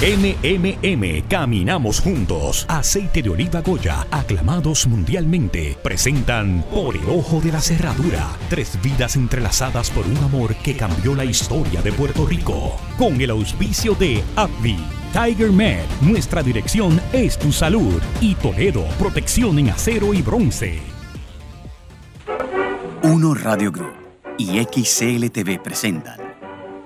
[0.00, 2.64] MMM, caminamos juntos.
[2.68, 8.28] Aceite de oliva Goya, aclamados mundialmente, presentan Por el ojo de la cerradura.
[8.48, 12.76] Tres vidas entrelazadas por un amor que cambió la historia de Puerto Rico.
[12.96, 14.78] Con el auspicio de AbbVie.
[15.12, 18.00] Tiger Med, nuestra dirección es tu salud.
[18.20, 20.78] Y Toledo, protección en acero y bronce.
[23.02, 23.96] Uno Radio Group
[24.38, 26.27] y XCLTV presentan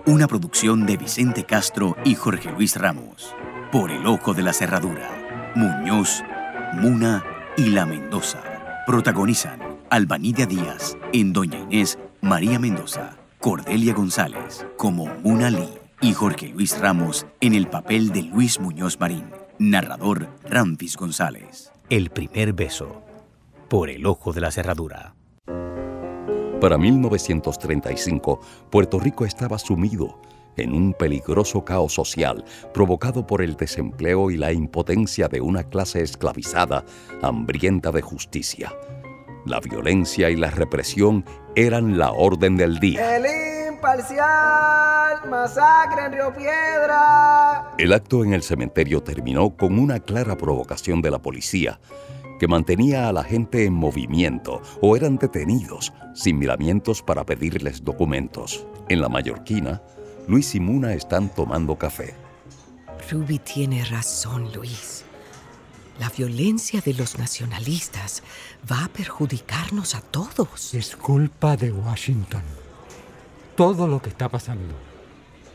[0.06, 3.34] una producción de Vicente Castro y Jorge Luis Ramos.
[3.70, 5.52] Por el ojo de la cerradura.
[5.54, 6.22] Muñoz,
[6.74, 7.24] Muna
[7.56, 8.42] y La Mendoza.
[8.86, 16.48] Protagonizan Albanidia Díaz en Doña Inés, María Mendoza, Cordelia González como Muna Lee y Jorge
[16.48, 19.26] Luis Ramos en el papel de Luis Muñoz Marín.
[19.58, 21.70] Narrador Ramfis González.
[21.90, 23.02] El primer beso.
[23.68, 25.14] Por el ojo de la cerradura.
[26.62, 28.38] Para 1935,
[28.70, 30.20] Puerto Rico estaba sumido
[30.56, 36.02] en un peligroso caos social provocado por el desempleo y la impotencia de una clase
[36.02, 36.84] esclavizada,
[37.20, 38.72] hambrienta de justicia.
[39.44, 41.24] La violencia y la represión
[41.56, 43.16] eran la orden del día.
[43.16, 43.26] El
[43.72, 47.74] imparcial, masacre en Río Piedra.
[47.76, 51.80] El acto en el cementerio terminó con una clara provocación de la policía,
[52.42, 58.66] que mantenía a la gente en movimiento o eran detenidos sin miramientos para pedirles documentos.
[58.88, 59.80] En la Mallorquina,
[60.26, 62.16] Luis y Muna están tomando café.
[63.08, 65.04] Ruby tiene razón, Luis.
[66.00, 68.24] La violencia de los nacionalistas
[68.68, 70.74] va a perjudicarnos a todos.
[70.74, 72.42] Es culpa de Washington.
[73.54, 74.74] Todo lo que está pasando.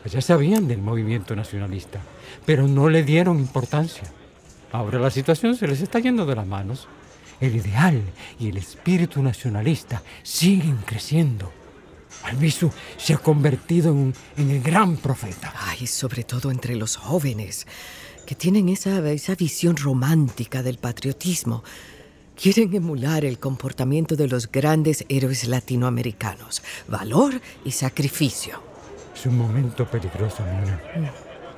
[0.06, 2.00] Ya sabían del movimiento nacionalista,
[2.46, 4.06] pero no le dieron importancia.
[4.72, 6.88] Ahora la situación se les está yendo de las manos.
[7.40, 8.02] El ideal
[8.40, 11.52] y el espíritu nacionalista siguen creciendo.
[12.24, 15.54] Albizu se ha convertido en, en, el gran profeta.
[15.56, 17.68] Ay, sobre todo entre los jóvenes,
[18.26, 21.64] que tienen esa, esa visión romántica del patriotismo.
[22.36, 26.62] Quieren emular el comportamiento de los grandes héroes latinoamericanos.
[26.88, 28.62] Valor y sacrificio.
[29.16, 30.82] Es un momento peligroso, Mona.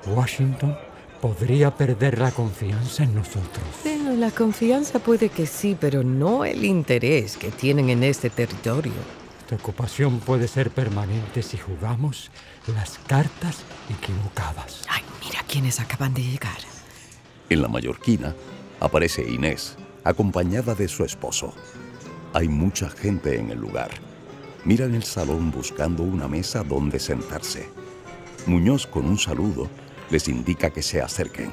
[0.08, 0.78] Washington
[1.22, 3.64] podría perder la confianza en nosotros.
[3.84, 8.94] Bueno, la confianza puede que sí, pero no el interés que tienen en este territorio.
[9.42, 12.32] Esta ocupación puede ser permanente si jugamos
[12.68, 13.58] las cartas
[13.90, 14.84] equivocadas.
[14.88, 16.58] Ay, mira quiénes acaban de llegar.
[17.50, 18.36] En la mallorquina
[18.80, 21.54] aparece Inés, acompañada de su esposo.
[22.34, 23.90] Hay mucha gente en el lugar.
[24.66, 27.68] Miran el salón buscando una mesa donde sentarse.
[28.46, 29.68] Muñoz, con un saludo,
[30.10, 31.52] les indica que se acerquen.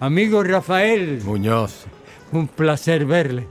[0.00, 1.22] Amigo Rafael.
[1.24, 1.86] Muñoz.
[2.32, 3.46] Un placer verle.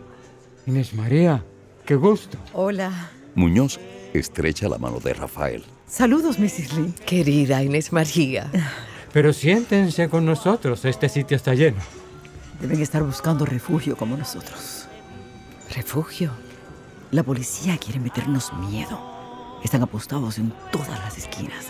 [0.65, 1.43] Inés María,
[1.85, 2.37] qué gusto.
[2.53, 3.11] Hola.
[3.35, 3.79] Muñoz
[4.13, 5.63] estrecha la mano de Rafael.
[5.87, 6.73] Saludos, Mrs.
[6.73, 6.93] Lee.
[7.05, 8.49] Querida Inés María.
[9.11, 11.77] Pero siéntense con nosotros, este sitio está lleno.
[12.59, 14.87] Deben estar buscando refugio como nosotros.
[15.75, 16.31] ¿Refugio?
[17.11, 18.99] La policía quiere meternos miedo.
[19.63, 21.67] Están apostados en todas las esquinas.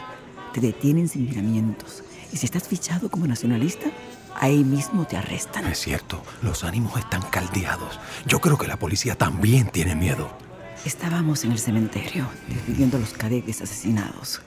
[0.53, 2.03] Te detienen sin miramientos.
[2.33, 3.91] Y si estás fichado como nacionalista,
[4.35, 5.67] ahí mismo te arrestan.
[5.67, 7.99] Es cierto, los ánimos están caldeados.
[8.25, 10.35] Yo creo que la policía también tiene miedo.
[10.83, 14.41] Estábamos en el cementerio, despidiendo a los cadetes asesinados.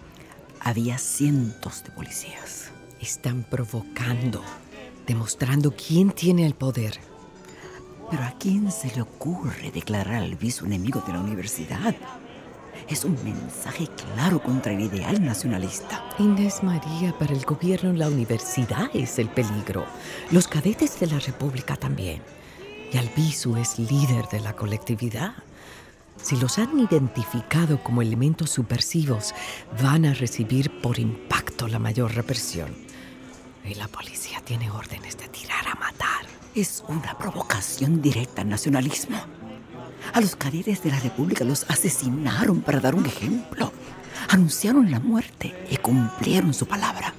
[0.58, 2.72] Había cientos de policías.
[3.00, 4.42] Están provocando,
[5.06, 6.98] demostrando quién tiene el poder.
[8.10, 11.94] Pero ¿a quién se le ocurre declarar al viso enemigo de la universidad?
[12.88, 16.04] Es un mensaje claro contra el ideal nacionalista.
[16.20, 19.84] Inés María, para el gobierno la universidad es el peligro.
[20.30, 22.22] Los cadetes de la República también.
[22.92, 25.34] Y Albizu es líder de la colectividad.
[26.22, 29.34] Si los han identificado como elementos subversivos,
[29.82, 32.72] van a recibir por impacto la mayor represión.
[33.64, 36.24] Y la policía tiene órdenes de tirar a matar.
[36.54, 39.35] Es una provocación directa al nacionalismo.
[40.12, 43.72] A los cadetes de la República los asesinaron para dar un ejemplo.
[44.28, 47.14] Anunciaron la muerte y cumplieron su palabra.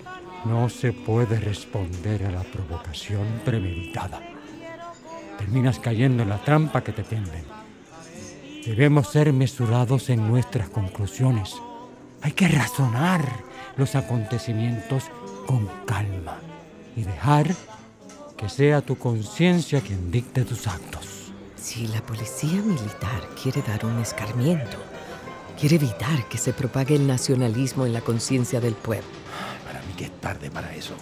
[0.46, 4.22] No se puede responder a la provocación premeditada.
[5.38, 7.44] Terminas cayendo en la trampa que te tienden.
[8.66, 11.56] Debemos ser mesurados en nuestras conclusiones.
[12.22, 13.24] Hay que razonar
[13.78, 15.06] los acontecimientos
[15.46, 16.38] con calma
[16.96, 17.56] y dejar
[18.36, 21.07] que sea tu conciencia quien dicte tus actos.
[21.68, 24.78] Si la policía militar quiere dar un escarmiento,
[25.60, 29.10] quiere evitar que se propague el nacionalismo en la conciencia del pueblo.
[29.66, 30.94] Para mí que es tarde para eso.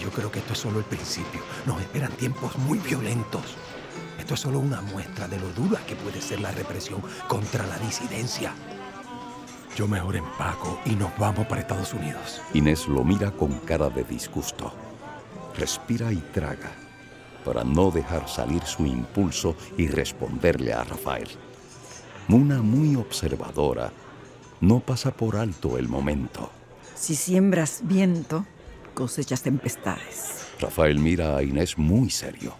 [0.00, 1.40] Yo creo que esto es solo el principio.
[1.66, 3.42] Nos esperan tiempos muy violentos.
[4.16, 7.76] Esto es solo una muestra de lo dura que puede ser la represión contra la
[7.78, 8.54] disidencia.
[9.74, 12.40] Yo mejor empaco y nos vamos para Estados Unidos.
[12.54, 14.72] Inés lo mira con cara de disgusto.
[15.56, 16.70] respira y traga
[17.44, 21.28] para no dejar salir su impulso y responderle a Rafael.
[22.28, 23.92] Muna, muy observadora,
[24.60, 26.50] no pasa por alto el momento.
[26.94, 28.44] Si siembras viento,
[28.94, 30.46] cosechas tempestades.
[30.60, 32.54] Rafael mira a Inés muy serio.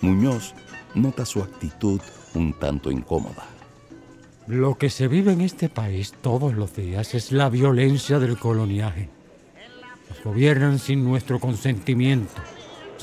[0.00, 0.54] Muñoz
[0.94, 2.00] nota su actitud
[2.34, 3.46] un tanto incómoda.
[4.46, 9.08] Lo que se vive en este país todos los días es la violencia del coloniaje.
[10.10, 12.34] Nos gobiernan sin nuestro consentimiento,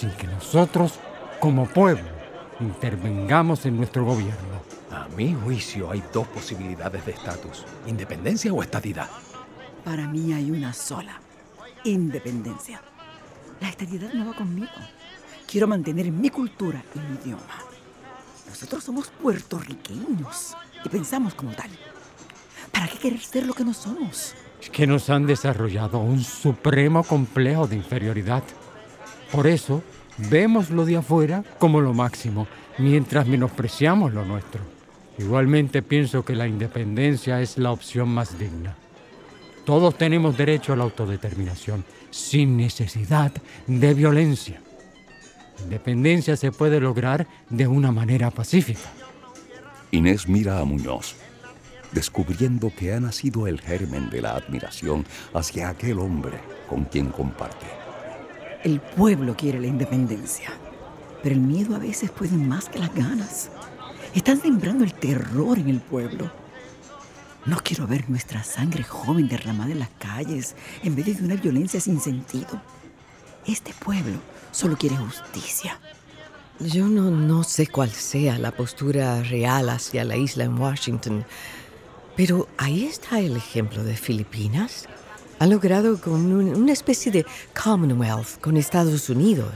[0.02, 0.94] sin que nosotros,
[1.40, 2.10] como pueblo,
[2.60, 4.64] intervengamos en nuestro gobierno.
[4.90, 9.08] A mi juicio hay dos posibilidades de estatus, independencia o estadidad.
[9.86, 11.22] Para mí hay una sola,
[11.84, 12.82] independencia.
[13.60, 14.72] La estadidad no va conmigo.
[15.48, 17.60] Quiero mantener mi cultura y mi idioma.
[18.50, 21.70] Nosotros somos puertorriqueños y pensamos como tal.
[22.72, 24.34] ¿Para qué querer ser lo que no somos?
[24.60, 28.44] Es que nos han desarrollado un supremo complejo de inferioridad.
[29.32, 29.82] Por eso,
[30.30, 32.48] vemos lo de afuera como lo máximo,
[32.78, 34.62] mientras menospreciamos lo nuestro.
[35.18, 38.76] Igualmente pienso que la independencia es la opción más digna.
[39.66, 43.32] Todos tenemos derecho a la autodeterminación, sin necesidad
[43.68, 44.62] de violencia.
[45.64, 48.90] Independencia se puede lograr de una manera pacífica.
[49.92, 51.16] Inés mira a Muñoz,
[51.92, 57.81] descubriendo que ha nacido el germen de la admiración hacia aquel hombre con quien comparte.
[58.64, 60.52] El pueblo quiere la independencia,
[61.24, 63.50] pero el miedo a veces puede más que las ganas.
[64.14, 66.32] Están sembrando el terror en el pueblo.
[67.48, 71.82] No quiero ver nuestra sangre joven derramada en las calles en medio de una violencia
[71.82, 72.62] sin sentido.
[73.48, 74.20] Este pueblo
[74.52, 75.80] solo quiere justicia.
[76.60, 81.26] Yo no, no sé cuál sea la postura real hacia la isla en Washington,
[82.16, 84.88] pero ahí está el ejemplo de Filipinas.
[85.42, 87.26] Ha logrado con un- una especie de
[87.60, 89.52] Commonwealth con Estados Unidos.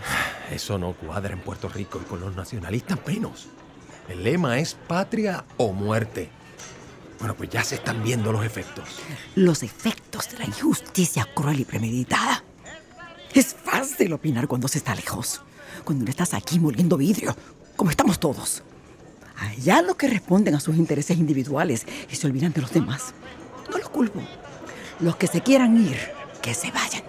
[0.52, 3.46] Eso no cuadra en Puerto Rico y con los nacionalistas menos.
[4.10, 6.32] El lema es patria o muerte.
[7.20, 8.90] Bueno, pues ya se están viendo los efectos.
[9.36, 12.44] Los efectos de la injusticia cruel y premeditada.
[13.36, 15.44] Es fácil opinar cuando se está lejos,
[15.84, 17.38] cuando no estás aquí moliendo vidrio,
[17.76, 18.64] como estamos todos.
[19.38, 23.14] Allá los que responden a sus intereses individuales y se olvidan de los demás.
[23.72, 24.20] No los culpo.
[25.00, 25.98] Los que se quieran ir,
[26.42, 27.04] que se vayan.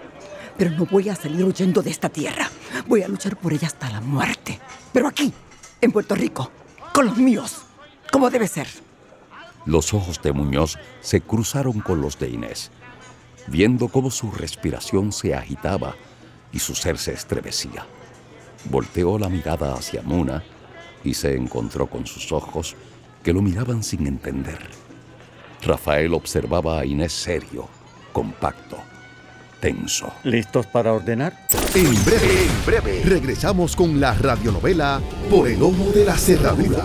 [0.56, 2.50] Pero no voy a salir huyendo de esta tierra.
[2.87, 4.59] Voy a luchar por ella hasta la muerte.
[4.93, 5.33] Pero aquí,
[5.81, 6.50] en Puerto Rico,
[6.93, 7.62] con los míos,
[8.11, 8.67] como debe ser.
[9.67, 12.71] Los ojos de Muñoz se cruzaron con los de Inés,
[13.49, 15.94] viendo cómo su respiración se agitaba
[16.53, 17.87] y su ser se estremecía.
[18.71, 20.43] Volteó la mirada hacia Muna
[21.05, 22.75] y se encontró con sus ojos
[23.23, 24.59] que lo miraban sin entender.
[25.62, 27.69] Rafael observaba a Inés serio,
[28.17, 28.79] compacto,
[29.61, 30.11] tenso.
[30.25, 31.35] ¿Listos para ordenar?
[31.75, 36.85] En breve, en breve, regresamos con la radionovela Por el ojo de la cerradura.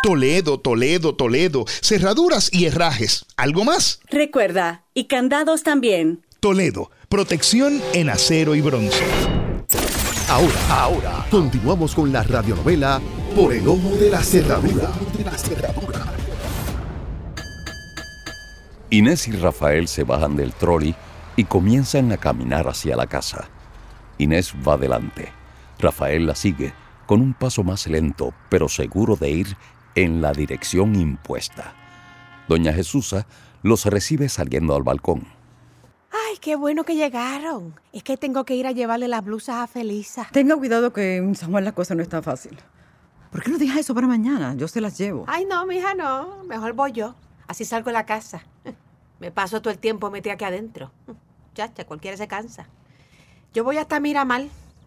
[0.00, 1.64] Toledo, Toledo, Toledo.
[1.66, 3.26] Cerraduras y herrajes.
[3.36, 4.00] ¿Algo más?
[4.10, 6.24] Recuerda, y candados también.
[6.38, 9.02] Toledo, protección en acero y bronce.
[10.28, 13.00] Ahora, ahora, continuamos con la radionovela
[13.34, 14.92] Por el ojo de la cerradura.
[18.90, 20.94] Inés y Rafael se bajan del trolley
[21.34, 23.48] y comienzan a caminar hacia la casa.
[24.18, 25.32] Inés va adelante.
[25.78, 26.72] Rafael la sigue
[27.06, 29.56] con un paso más lento, pero seguro de ir
[29.94, 31.74] en la dirección impuesta.
[32.48, 33.26] Doña Jesusa
[33.62, 35.26] los recibe saliendo al balcón.
[36.10, 37.74] Ay, qué bueno que llegaron.
[37.92, 40.28] Es que tengo que ir a llevarle las blusas a Felisa.
[40.32, 42.56] Tenga cuidado que en San Juan la cosa no está fácil.
[43.30, 44.54] ¿Por qué no dejas eso para mañana?
[44.54, 45.24] Yo se las llevo.
[45.26, 46.44] Ay, no, mija, no.
[46.44, 47.14] Mejor voy yo.
[47.46, 48.42] Así salgo de la casa.
[49.20, 50.92] Me paso todo el tiempo metida aquí adentro.
[51.54, 52.68] Chacha, cualquiera se cansa.
[53.52, 54.44] Yo voy hasta Miramar.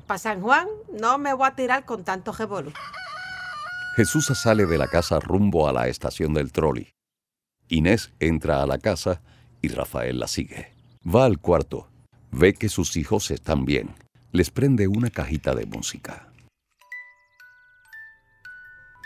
[0.08, 2.72] Para San Juan no me voy a tirar con tanto revolú.
[3.96, 6.94] Jesús sale de la casa rumbo a la estación del trolley.
[7.68, 9.22] Inés entra a la casa
[9.62, 10.74] y Rafael la sigue.
[11.04, 11.90] Va al cuarto,
[12.32, 13.96] ve que sus hijos están bien,
[14.32, 16.32] les prende una cajita de música.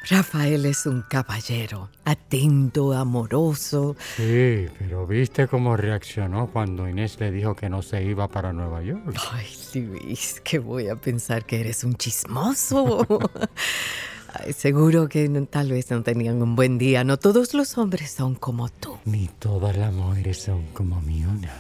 [0.08, 3.96] Rafael es un caballero, atento, amoroso.
[4.18, 8.84] Sí, pero ¿viste cómo reaccionó cuando Inés le dijo que no se iba para Nueva
[8.84, 9.18] York?
[9.32, 13.08] Ay, Luis, que voy a pensar que eres un chismoso.
[14.40, 17.04] Ay, seguro que no- tal vez no tenían un buen día.
[17.04, 18.98] No todos los hombres son como tú.
[19.06, 21.54] Ni todas las mujeres son como Miona.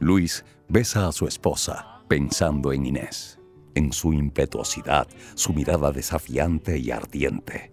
[0.00, 3.38] Luis besa a su esposa, pensando en Inés,
[3.74, 7.72] en su impetuosidad, su mirada desafiante y ardiente.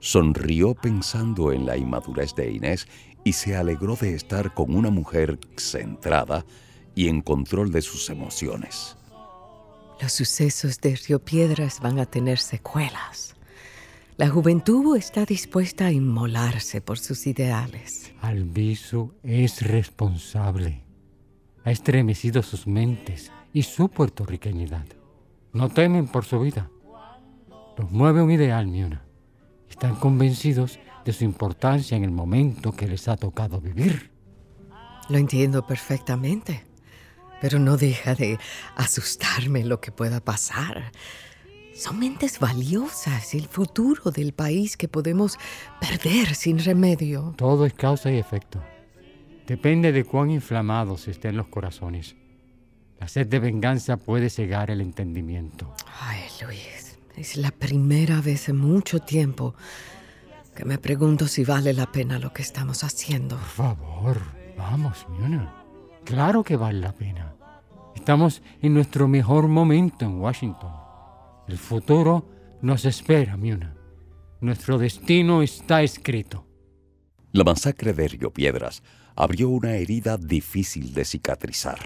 [0.00, 2.88] Sonrió pensando en la inmadurez de Inés
[3.24, 6.44] y se alegró de estar con una mujer centrada
[6.94, 8.96] y en control de sus emociones.
[10.00, 13.36] Los sucesos de Río Piedras van a tener secuelas.
[14.16, 18.12] La juventud está dispuesta a inmolarse por sus ideales.
[18.22, 20.84] Albizu es responsable.
[21.64, 24.86] Ha estremecido sus mentes y su puertorriqueñidad.
[25.52, 26.70] No temen por su vida.
[27.76, 29.04] Los mueve un ideal, Miona.
[29.68, 34.10] Están convencidos de su importancia en el momento que les ha tocado vivir.
[35.08, 36.64] Lo entiendo perfectamente,
[37.40, 38.38] pero no deja de
[38.76, 40.92] asustarme lo que pueda pasar.
[41.74, 45.38] Son mentes valiosas el futuro del país que podemos
[45.80, 47.34] perder sin remedio.
[47.36, 48.62] Todo es causa y efecto.
[49.46, 52.16] Depende de cuán inflamados estén los corazones.
[53.00, 55.74] La sed de venganza puede cegar el entendimiento.
[56.00, 59.54] Ay, Luis, es la primera vez en mucho tiempo
[60.54, 63.36] que me pregunto si vale la pena lo que estamos haciendo.
[63.36, 64.20] Por favor,
[64.58, 65.59] vamos, Miona.
[66.04, 67.34] Claro que vale la pena.
[67.94, 70.72] Estamos en nuestro mejor momento en Washington.
[71.46, 72.24] El futuro
[72.62, 73.74] nos espera, Miona.
[74.40, 76.46] Nuestro destino está escrito.
[77.32, 78.82] La masacre de Río Piedras
[79.14, 81.78] abrió una herida difícil de cicatrizar.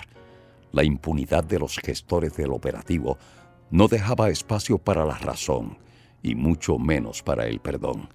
[0.72, 3.18] La impunidad de los gestores del operativo
[3.70, 5.78] no dejaba espacio para la razón
[6.22, 8.08] y mucho menos para el perdón.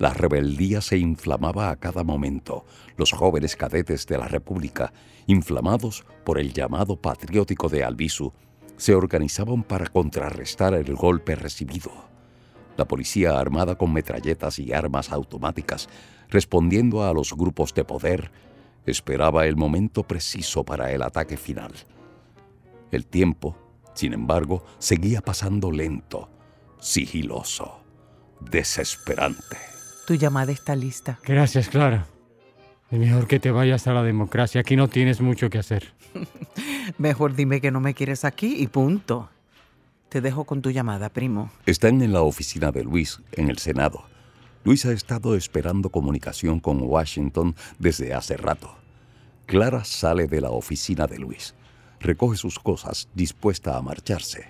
[0.00, 2.64] La rebeldía se inflamaba a cada momento.
[2.96, 4.94] Los jóvenes cadetes de la República,
[5.26, 8.32] inflamados por el llamado patriótico de Albizu,
[8.78, 11.92] se organizaban para contrarrestar el golpe recibido.
[12.78, 15.86] La policía armada con metralletas y armas automáticas,
[16.30, 18.30] respondiendo a los grupos de poder,
[18.86, 21.72] esperaba el momento preciso para el ataque final.
[22.90, 23.54] El tiempo,
[23.92, 26.30] sin embargo, seguía pasando lento,
[26.78, 27.82] sigiloso,
[28.40, 29.58] desesperante.
[30.10, 31.20] Tu llamada está lista.
[31.22, 32.04] Gracias, Clara.
[32.90, 34.60] Es mejor que te vayas a la democracia.
[34.60, 35.94] Aquí no tienes mucho que hacer.
[36.98, 39.30] Mejor dime que no me quieres aquí y punto.
[40.08, 41.52] Te dejo con tu llamada, primo.
[41.64, 44.02] Están en la oficina de Luis, en el Senado.
[44.64, 48.74] Luis ha estado esperando comunicación con Washington desde hace rato.
[49.46, 51.54] Clara sale de la oficina de Luis,
[52.00, 54.48] recoge sus cosas dispuesta a marcharse.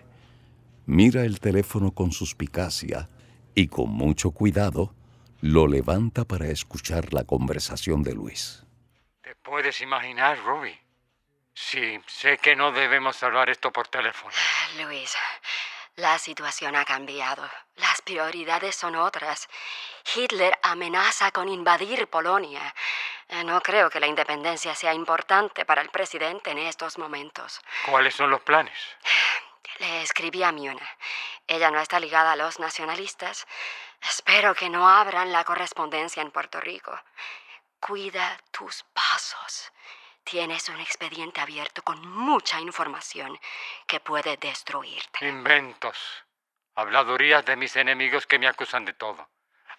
[0.87, 3.11] Mira el teléfono con suspicacia
[3.55, 4.95] y con mucho cuidado
[5.41, 8.63] lo levanta para escuchar la conversación de Luis.
[9.23, 10.79] ¿Te puedes imaginar, Ruby?
[11.55, 14.33] Sí, sé que no debemos hablar esto por teléfono.
[14.83, 15.15] Luis,
[15.97, 17.49] la situación ha cambiado.
[17.77, 19.49] Las prioridades son otras.
[20.15, 22.75] Hitler amenaza con invadir Polonia.
[23.29, 27.61] Eh, No creo que la independencia sea importante para el presidente en estos momentos.
[27.87, 28.79] ¿Cuáles son los planes?
[29.79, 30.87] Le escribí a Miona.
[31.47, 33.47] Ella no está ligada a los nacionalistas.
[34.03, 36.99] Espero que no abran la correspondencia en Puerto Rico.
[37.79, 39.73] Cuida tus pasos.
[40.25, 43.39] Tienes un expediente abierto con mucha información
[43.87, 45.27] que puede destruirte.
[45.27, 45.99] Inventos.
[46.75, 49.29] Habladurías de mis enemigos que me acusan de todo.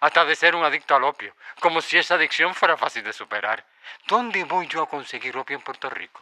[0.00, 1.34] Hasta de ser un adicto al opio.
[1.60, 3.64] Como si esa adicción fuera fácil de superar.
[4.06, 6.20] ¿Dónde voy yo a conseguir opio en Puerto Rico?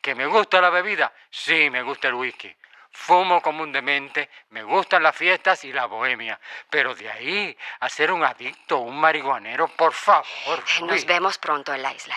[0.00, 1.12] ¿Que me gusta la bebida?
[1.30, 2.54] Sí, me gusta el whisky.
[2.90, 3.40] Fumo
[3.72, 6.38] demente, me gustan las fiestas y la bohemia.
[6.70, 10.62] Pero de ahí a ser un adicto, un marihuanero, por favor.
[10.86, 12.16] Nos vemos pronto en la isla.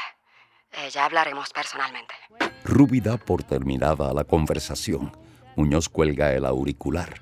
[0.71, 2.13] Eh, ya hablaremos personalmente.
[2.63, 5.11] Ruby da por terminada la conversación.
[5.55, 7.21] Muñoz cuelga el auricular.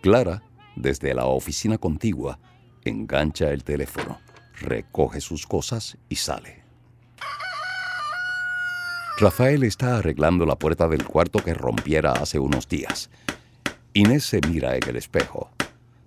[0.00, 0.42] Clara,
[0.76, 2.38] desde la oficina contigua,
[2.84, 4.20] engancha el teléfono,
[4.60, 6.67] recoge sus cosas y sale.
[9.20, 13.10] Rafael está arreglando la puerta del cuarto que rompiera hace unos días.
[13.92, 15.50] Inés se mira en el espejo.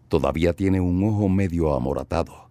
[0.08, 2.48] Todavía tiene un ojo medio amoratado.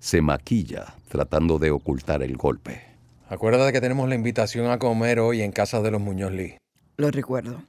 [0.00, 2.82] Se maquilla tratando de ocultar el golpe.
[3.28, 6.56] Acuérdate que tenemos la invitación a comer hoy en casa de los Muñoz Lee.
[6.96, 7.62] Lo recuerdo.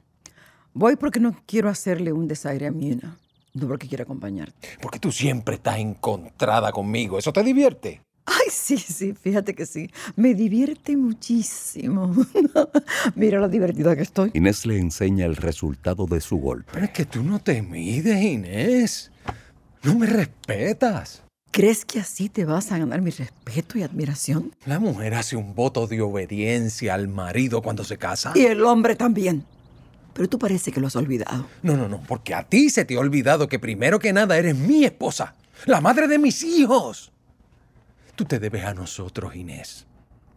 [0.74, 3.18] Voy porque no quiero hacerle un desaire a Mina.
[3.54, 4.70] No porque quiero acompañarte.
[4.82, 7.20] Porque tú siempre estás encontrada conmigo.
[7.20, 8.00] ¿Eso te divierte?
[8.26, 9.88] Ay, sí, sí, fíjate que sí.
[10.16, 12.12] Me divierte muchísimo.
[13.14, 14.32] Mira lo divertida que estoy.
[14.34, 16.70] Inés le enseña el resultado de su golpe.
[16.72, 19.12] Pero es que tú no te mides, Inés.
[19.84, 21.22] No me respetas.
[21.52, 24.52] ¿Crees que así te vas a ganar mi respeto y admiración?
[24.66, 28.32] La mujer hace un voto de obediencia al marido cuando se casa.
[28.34, 29.44] Y el hombre también.
[30.12, 31.46] Pero tú parece que lo has olvidado.
[31.62, 34.56] No, no, no, porque a ti se te ha olvidado que primero que nada eres
[34.56, 37.12] mi esposa, la madre de mis hijos.
[38.16, 39.86] Tú te debes a nosotros, Inés.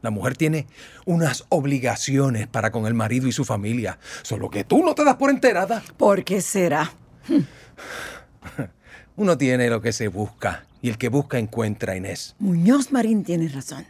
[0.02, 0.68] La mujer tiene
[1.06, 5.16] unas obligaciones para con el marido y su familia, solo que tú no te das
[5.16, 5.82] por enterada.
[5.98, 6.92] ¿Por qué será?
[9.16, 12.36] Uno tiene lo que se busca y el que busca encuentra, Inés.
[12.40, 13.86] Muñoz Marín tiene razón.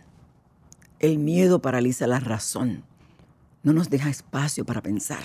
[1.00, 2.84] El miedo paraliza la razón.
[3.62, 5.24] No nos deja espacio para pensar.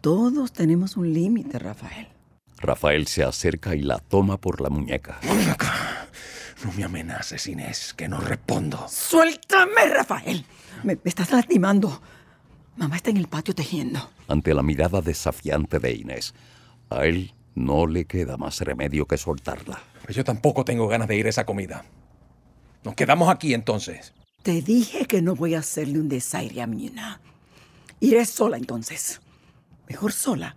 [0.00, 2.08] Todos tenemos un límite, Rafael.
[2.58, 5.18] Rafael se acerca y la toma por la muñeca.
[6.64, 8.86] No me amenaces, Inés, que no respondo.
[8.88, 10.44] Suéltame, Rafael.
[10.82, 12.00] Me, me estás lastimando.
[12.76, 14.10] Mamá está en el patio tejiendo.
[14.28, 16.34] Ante la mirada desafiante de Inés,
[16.90, 19.82] a él no le queda más remedio que soltarla.
[20.08, 21.84] Yo tampoco tengo ganas de ir a esa comida.
[22.84, 24.12] Nos quedamos aquí entonces.
[24.42, 27.20] Te dije que no voy a hacerle un desaire a Mina.
[27.98, 29.20] Iré sola entonces.
[29.88, 30.56] Mejor sola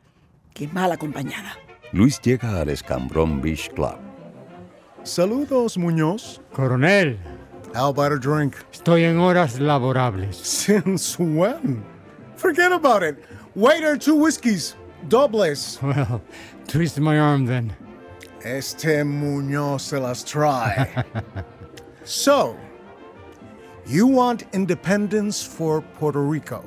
[0.53, 1.57] que mal acompañada.
[1.91, 4.08] Luis llega al Escambrón Beach Club.
[5.09, 6.39] Saludos, Muñoz.
[6.53, 7.17] Coronel.
[7.73, 8.55] How about a drink?
[8.71, 10.35] Estoy en horas laborables.
[10.35, 11.83] Since when?
[12.35, 13.17] Forget about it.
[13.55, 14.75] Waiter, two whiskeys.
[15.07, 15.81] Dobles.
[15.81, 16.21] Well,
[16.67, 17.73] twist my arm then.
[18.45, 21.03] Este Muñoz se las trae.
[22.03, 22.55] so,
[23.87, 26.63] you want independence for Puerto Rico.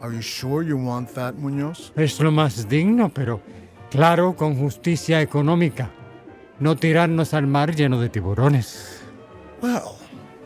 [0.00, 1.90] Are you sure you want that, Muñoz?
[1.94, 3.42] Es lo más digno, pero
[3.90, 5.90] claro, con justicia económica.
[6.60, 9.00] No tirarnos al mar lleno de tiburones.
[9.62, 9.96] Well,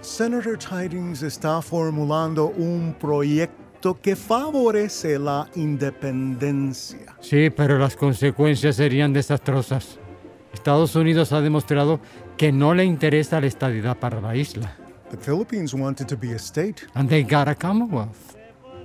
[0.01, 7.17] Senator Tidings está formulando un proyecto que favorece la independencia.
[7.21, 9.99] Sí, pero las consecuencias serían desastrosas.
[10.53, 12.01] Estados Unidos ha demostrado
[12.37, 14.77] que no le interesa la estadidad para la isla.
[15.11, 16.87] The Philippines wanted to be a state.
[16.95, 18.37] And they got a Commonwealth.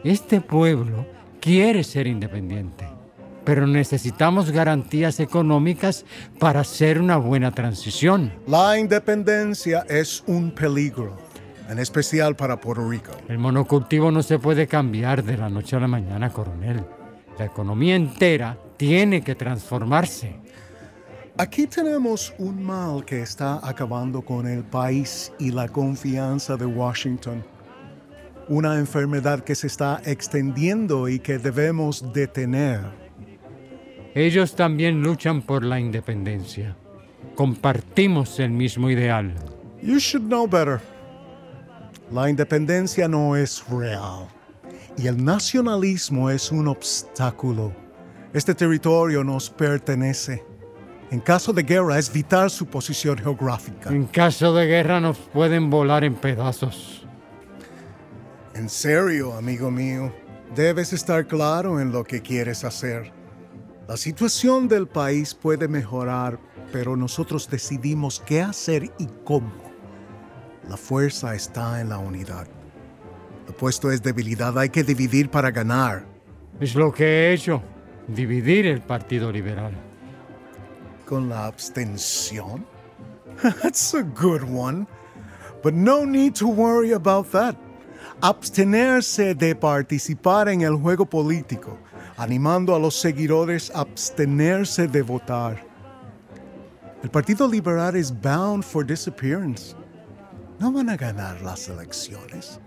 [0.03, 1.05] Este pueblo
[1.39, 2.87] quiere ser independiente,
[3.47, 6.03] pero necesitamos garantías económicas
[6.37, 8.33] para hacer una buena transición.
[8.45, 11.15] La independencia es un peligro,
[11.69, 13.13] en especial para Puerto Rico.
[13.29, 16.83] El monocultivo no se puede cambiar de la noche a la mañana, coronel.
[17.39, 20.35] La economía entera tiene que transformarse.
[21.37, 27.45] Aquí tenemos un mal que está acabando con el país y la confianza de Washington.
[28.49, 33.06] Una enfermedad que se está extendiendo y que debemos detener.
[34.17, 36.75] Ellos también luchan por la independencia.
[37.35, 39.31] Compartimos el mismo ideal.
[39.83, 40.79] You should know better.
[42.11, 44.27] La independencia no es real
[44.97, 47.71] y el nacionalismo es un obstáculo.
[48.33, 50.43] Este territorio nos pertenece.
[51.11, 53.91] En caso de guerra es vital su posición geográfica.
[53.91, 57.05] En caso de guerra nos pueden volar en pedazos.
[58.55, 60.11] En serio, amigo mío,
[60.55, 63.15] debes estar claro en lo que quieres hacer.
[63.87, 66.37] La situación del país puede mejorar,
[66.73, 69.53] pero nosotros decidimos qué hacer y cómo.
[70.67, 72.47] La fuerza está en la unidad.
[73.45, 76.05] Lo opuesto es debilidad, hay que dividir para ganar.
[76.59, 77.63] Es lo que he hecho,
[78.09, 79.71] dividir el Partido Liberal.
[81.05, 82.65] ¿Con la abstención?
[83.61, 84.85] That's a good one.
[85.63, 87.55] But no need to worry about that
[88.21, 91.77] abstenerse de participar en el juego político
[92.17, 95.63] animando a los seguidores a abstenerse de votar.
[97.03, 99.75] El Partido Liberal es bound for disappearance.
[100.59, 102.59] No van a ganar las elecciones.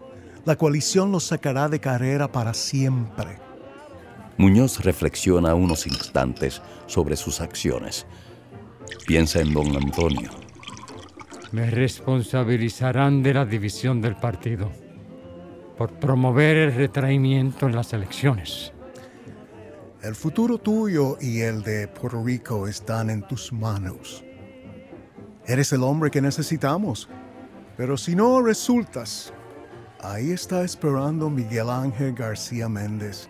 [0.44, 3.38] La coalición los sacará de carrera para siempre.
[4.38, 8.06] Muñoz reflexiona unos instantes sobre sus acciones.
[9.06, 10.30] Piensa en don Antonio.
[11.50, 14.70] Me responsabilizarán de la división del partido
[15.76, 18.72] por promover el retraimiento en las elecciones.
[20.02, 24.24] El futuro tuyo y el de Puerto Rico están en tus manos.
[25.44, 27.06] Eres el hombre que necesitamos.
[27.76, 29.30] Pero si no resultas,
[30.00, 33.28] ahí está esperando Miguel Ángel García Méndez.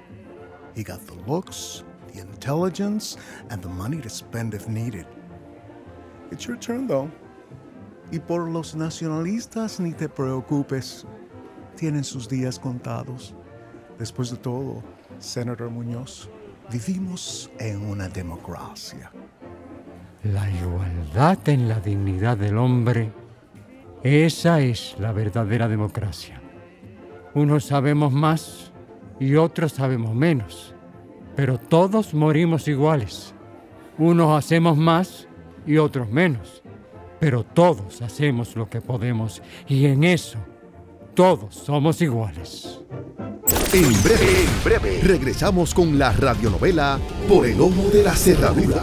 [0.76, 3.18] He got the looks, the intelligence,
[3.50, 5.06] and the money to spend if needed.
[6.30, 7.11] It's your turn, though.
[8.12, 11.04] Y por los nacionalistas ni te preocupes.
[11.74, 13.35] Tienen sus días contados.
[13.98, 14.85] Después de todo,
[15.18, 16.30] Senator Muñoz,
[16.70, 19.11] vivimos en una democracia.
[20.22, 23.11] La igualdad en la dignidad del hombre,
[24.02, 26.40] esa es la verdadera democracia.
[27.35, 28.72] Unos sabemos más
[29.18, 30.74] y otros sabemos menos,
[31.35, 33.35] pero todos morimos iguales.
[33.98, 35.26] Unos hacemos más
[35.66, 36.62] y otros menos,
[37.18, 40.38] pero todos hacemos lo que podemos y en eso
[41.14, 42.80] todos somos iguales.
[43.72, 48.82] En breve, en breve, regresamos con la radionovela Por el Ojo de la Cerradura.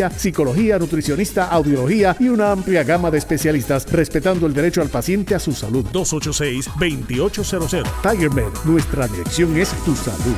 [0.09, 5.39] psicología, nutricionista, audiología y una amplia gama de especialistas, respetando el derecho al paciente a
[5.39, 5.85] su salud.
[5.91, 7.83] 286-2800.
[8.01, 10.35] TigerMed, nuestra dirección es tu salud.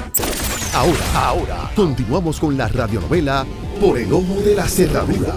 [0.73, 3.45] Ahora, ahora, continuamos con la radionovela
[3.80, 5.36] Por el Ojo de la Cerradura.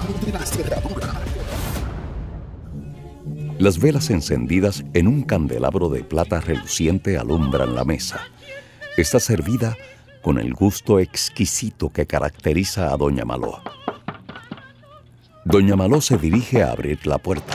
[3.59, 8.21] Las velas encendidas en un candelabro de plata reluciente alumbran la mesa.
[8.99, 9.77] Está servida
[10.23, 13.62] con el gusto exquisito que caracteriza a Doña Maló.
[15.47, 17.55] Doña Maló se dirige a abrir la puerta.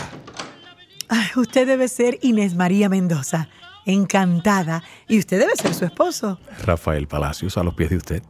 [1.09, 3.49] Ay, usted debe ser Inés María Mendoza.
[3.85, 4.81] Encantada.
[5.09, 6.39] Y usted debe ser su esposo.
[6.63, 8.23] Rafael Palacios, a los pies de usted.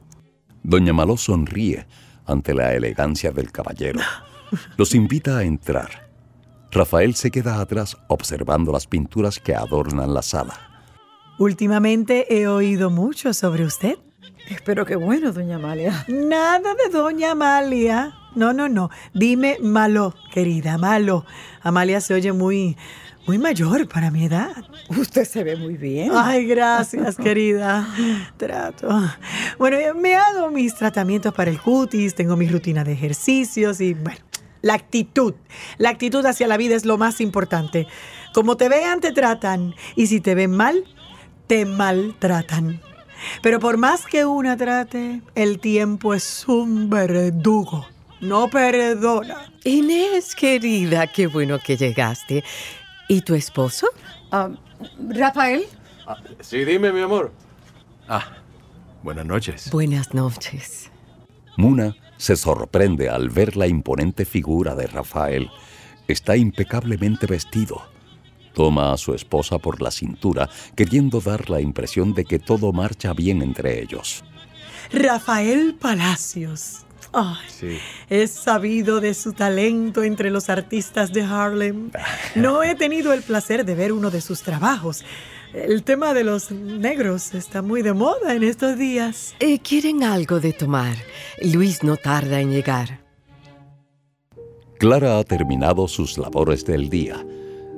[0.63, 1.85] Doña Maló sonríe
[2.25, 3.99] ante la elegancia del caballero.
[4.77, 6.09] Los invita a entrar.
[6.71, 10.55] Rafael se queda atrás observando las pinturas que adornan la sala.
[11.37, 13.99] Últimamente he oído mucho sobre usted.
[14.49, 16.03] Espero que bueno, doña Amalia.
[16.07, 18.17] Nada de doña Amalia.
[18.35, 18.89] No, no, no.
[19.13, 21.25] Dime malo, querida, malo.
[21.61, 22.77] Amalia se oye muy,
[23.27, 24.51] muy mayor para mi edad.
[24.89, 26.11] Usted se ve muy bien.
[26.15, 27.87] Ay, gracias, querida.
[28.37, 28.87] Trato.
[29.59, 33.93] Bueno, me he dado mis tratamientos para el cutis, tengo mi rutina de ejercicios y,
[33.93, 34.19] bueno,
[34.61, 35.33] la actitud.
[35.77, 37.87] La actitud hacia la vida es lo más importante.
[38.33, 39.75] Como te vean, te tratan.
[39.95, 40.85] Y si te ven mal,
[41.47, 42.79] te maltratan.
[43.41, 47.85] Pero por más que una trate, el tiempo es un verdugo.
[48.21, 49.51] No perdona.
[49.63, 52.43] Inés, querida, qué bueno que llegaste.
[53.07, 53.87] ¿Y tu esposo?
[55.09, 55.65] Rafael.
[56.39, 57.33] Sí, dime, mi amor.
[58.07, 58.37] Ah,
[59.01, 59.69] buenas noches.
[59.71, 60.91] Buenas noches.
[61.57, 65.49] Muna se sorprende al ver la imponente figura de Rafael.
[66.07, 67.81] Está impecablemente vestido.
[68.53, 73.13] Toma a su esposa por la cintura, queriendo dar la impresión de que todo marcha
[73.13, 74.23] bien entre ellos.
[74.91, 76.85] Rafael Palacios.
[77.13, 77.77] Ay, Sí.
[78.09, 81.91] He sabido de su talento entre los artistas de Harlem.
[82.35, 85.03] No he tenido el placer de ver uno de sus trabajos.
[85.53, 89.35] El tema de los negros está muy de moda en estos días.
[89.39, 90.95] Eh, ¿Quieren algo de tomar?
[91.43, 93.01] Luis no tarda en llegar.
[94.79, 97.23] Clara ha terminado sus labores del día.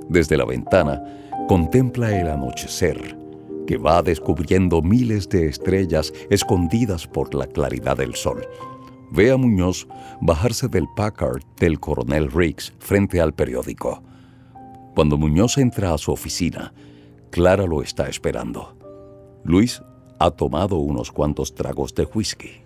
[0.08, 1.02] Desde la ventana
[1.48, 3.17] contempla el anochecer,
[3.65, 8.48] que va descubriendo miles de estrellas escondidas por la claridad del sol.
[9.13, 9.88] Ve a Muñoz
[10.21, 14.02] bajarse del Packard del coronel Riggs frente al periódico.
[14.95, 16.73] Cuando Muñoz entra a su oficina,
[17.30, 18.76] Clara lo está esperando.
[19.43, 19.84] Luis
[20.17, 22.63] ha tomado unos cuantos tragos de whisky.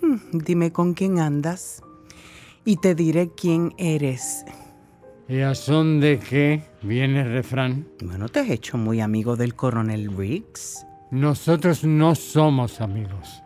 [0.00, 1.82] Hmm, Dime con quién andas
[2.64, 4.46] y te diré quién eres.
[5.28, 7.86] ¿Y a son de qué viene el refrán?
[8.02, 10.86] Bueno, te has hecho muy amigo del coronel Riggs.
[11.10, 13.42] Nosotros no somos amigos.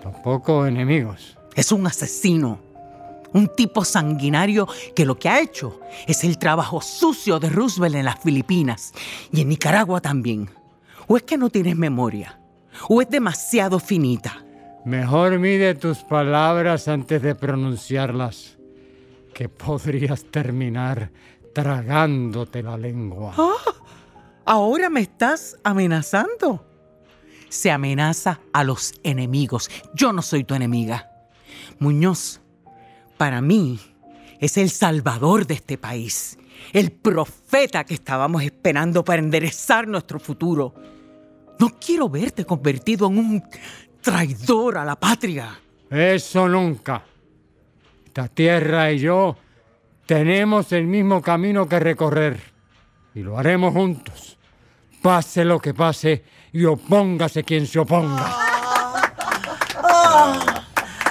[0.00, 1.35] Tampoco enemigos.
[1.56, 2.60] Es un asesino.
[3.32, 8.04] Un tipo sanguinario que lo que ha hecho es el trabajo sucio de Roosevelt en
[8.04, 8.92] las Filipinas
[9.32, 10.48] y en Nicaragua también.
[11.08, 12.38] ¿O es que no tienes memoria?
[12.88, 14.44] ¿O es demasiado finita?
[14.84, 18.56] Mejor mide tus palabras antes de pronunciarlas,
[19.34, 21.10] que podrías terminar
[21.52, 23.34] tragándote la lengua.
[23.36, 23.54] Ah,
[24.44, 26.64] ¿Ahora me estás amenazando?
[27.48, 29.70] Se amenaza a los enemigos.
[29.94, 31.15] Yo no soy tu enemiga.
[31.78, 32.40] Muñoz,
[33.16, 33.78] para mí,
[34.40, 36.38] es el salvador de este país.
[36.72, 40.74] El profeta que estábamos esperando para enderezar nuestro futuro.
[41.58, 43.44] No quiero verte convertido en un
[44.00, 45.58] traidor a la patria.
[45.90, 47.02] Eso nunca.
[48.04, 49.36] Esta tierra y yo
[50.06, 52.40] tenemos el mismo camino que recorrer
[53.14, 54.38] y lo haremos juntos.
[55.02, 58.46] Pase lo que pase y opóngase quien se oponga.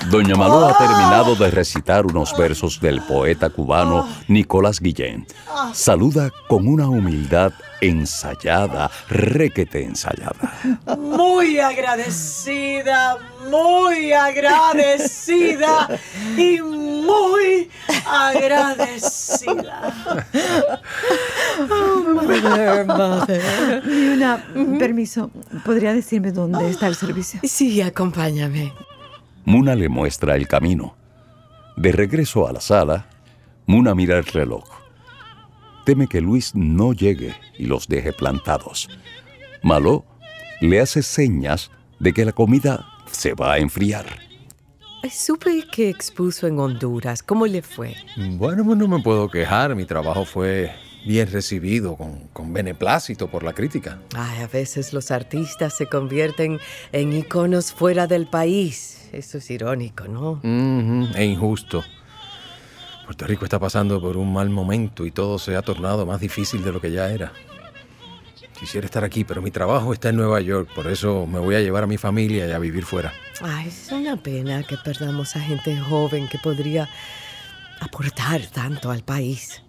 [0.10, 5.26] Doña Maló ha terminado de recitar unos versos del poeta cubano Nicolás Guillén.
[5.74, 10.54] Saluda con una humildad ensayada, requete ensayada.
[10.98, 13.18] Muy agradecida,
[13.50, 15.88] muy agradecida
[16.38, 17.70] y muy
[18.06, 19.94] agradecida.
[23.88, 24.44] Y una,
[24.80, 25.32] permiso,
[25.64, 27.40] ¿podría decirme dónde está el servicio?
[27.44, 28.74] Sí, acompáñame.
[29.46, 30.96] Muna le muestra el camino.
[31.78, 33.08] De regreso a la sala,
[33.68, 34.64] Muna mira el reloj.
[35.86, 38.90] Teme que Luis no llegue y los deje plantados.
[39.64, 40.06] Maló
[40.62, 44.06] le hace señas de que la comida se va a enfriar.
[45.12, 47.22] Supe que expuso en Honduras.
[47.22, 47.96] ¿Cómo le fue?
[48.38, 49.76] Bueno, pues no me puedo quejar.
[49.76, 50.72] Mi trabajo fue
[51.06, 54.00] bien recibido, con, con beneplácito por la crítica.
[54.16, 56.60] Ay, a veces los artistas se convierten
[56.92, 59.08] en iconos fuera del país.
[59.12, 60.32] Eso es irónico, ¿no?
[60.44, 61.84] Ujú, E injusto.
[63.06, 66.64] Puerto Rico está pasando por un mal momento y todo se ha tornado más difícil
[66.64, 67.32] de lo que ya era.
[68.60, 71.60] Quisiera estar aquí, pero mi trabajo está en Nueva York, por eso me voy a
[71.60, 73.14] llevar a mi familia y a vivir fuera.
[73.42, 76.90] Ay, es una pena que perdamos a gente joven que podría
[77.82, 79.62] aportar tanto al país.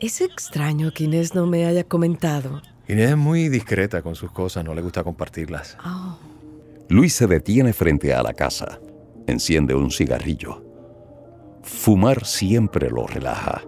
[0.00, 2.62] Es extraño que Inés no me haya comentado.
[2.88, 5.76] Inés es muy discreta con sus cosas, no le gusta compartirlas.
[6.88, 8.80] Luis se detiene frente a la casa.
[9.26, 10.64] Enciende un cigarrillo.
[11.62, 13.62] Fumar siempre lo relaja.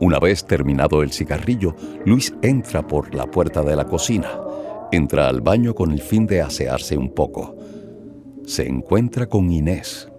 [0.00, 4.30] Una vez terminado el cigarrillo, Luis entra por la puerta de la cocina.
[4.90, 7.54] Entra al baño con el fin de asearse un poco.
[8.46, 10.10] Se encuentra con Inés,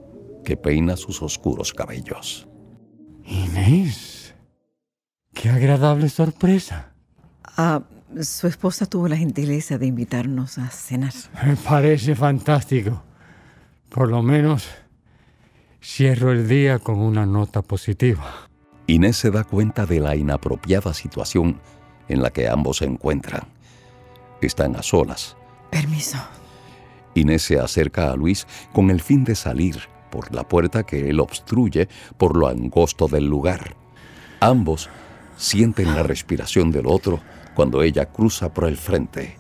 [0.46, 2.48] que peina sus oscuros cabellos.
[3.26, 4.11] Inés,
[5.34, 6.92] qué agradable sorpresa.
[7.58, 7.82] Ah,
[8.22, 11.14] su esposa tuvo la gentileza de invitarnos a cenar.
[11.46, 13.02] Me parece fantástico.
[13.90, 14.68] Por lo menos
[15.82, 18.50] cierro el día con una nota positiva.
[18.88, 21.60] Inés se da cuenta de la inapropiada situación
[22.08, 23.44] en la que ambos se encuentran.
[24.42, 25.38] Están a solas.
[25.70, 26.18] Permiso.
[27.16, 29.78] Inés se acerca a Luis con el fin de salir
[30.10, 33.76] por la puerta que él obstruye por lo angosto del lugar.
[34.40, 34.90] Ambos
[35.42, 37.20] sienten la respiración del otro
[37.56, 39.38] cuando ella cruza por el frente.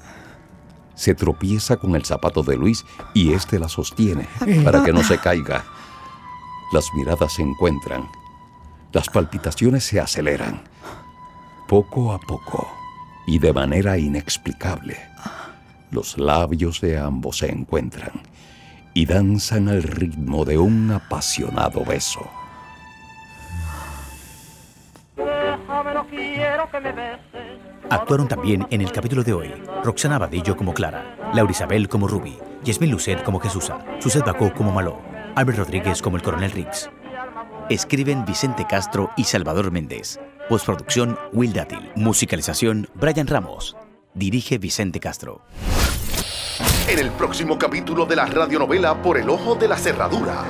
[0.95, 2.83] Se tropieza con el zapato de Luis
[3.13, 4.27] y éste la sostiene
[4.65, 5.63] para que no se caiga.
[6.73, 8.09] Las miradas se encuentran.
[8.91, 10.63] Las palpitaciones se aceleran.
[11.67, 12.67] Poco a poco
[13.27, 14.97] y de manera inexplicable,
[15.91, 18.23] los labios de ambos se encuentran
[18.95, 22.40] y danzan al ritmo de un apasionado beso.
[27.89, 29.52] Actuaron también en el capítulo de hoy
[29.84, 34.71] Roxana Badillo como Clara, Laura Isabel como Ruby, Yasmín Lucet como Jesusa, Suset Bacó como
[34.71, 35.00] Maló,
[35.36, 36.89] Albert Rodríguez como el coronel Riggs.
[37.69, 40.19] Escriben Vicente Castro y Salvador Méndez.
[40.50, 41.91] Postproducción Will Dátil.
[41.95, 43.78] Musicalización Brian Ramos.
[44.13, 45.41] Dirige Vicente Castro.
[46.89, 50.43] En el próximo capítulo de la radionovela Por el Ojo de la Cerradura.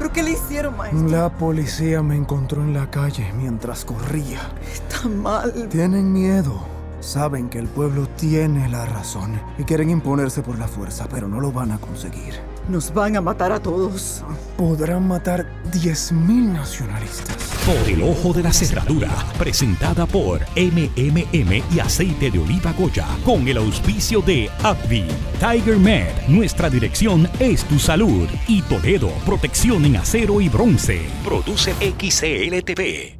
[0.00, 1.08] ¿Pero qué le hicieron, maestro?
[1.08, 4.40] La policía me encontró en la calle mientras corría.
[4.72, 5.68] Está mal.
[5.68, 6.58] Tienen miedo.
[7.00, 11.38] Saben que el pueblo tiene la razón y quieren imponerse por la fuerza, pero no
[11.38, 12.36] lo van a conseguir.
[12.70, 14.22] Nos van a matar a todos.
[14.56, 17.36] Podrán matar 10.000 nacionalistas.
[17.66, 23.48] Por el ojo de la cerradura, presentada por MMM y aceite de oliva Goya, con
[23.48, 25.04] el auspicio de Abby,
[25.40, 31.00] Tiger Med, nuestra dirección es tu salud, y Toledo, protección en acero y bronce.
[31.24, 33.19] Produce XCLTV.